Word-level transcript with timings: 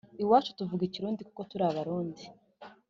Iwacu 0.23 0.55
tuvuga 0.57 0.83
ikirundi 0.85 1.21
kuko 1.27 1.41
turi 1.49 1.63
abarundi 1.69 2.23